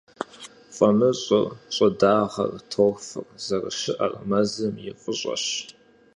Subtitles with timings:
[0.75, 5.45] ФӀамыщӀыр, щӀыдагъэр, торфыр зэрыщыӀэр мэзым и фӀыщӀэщ.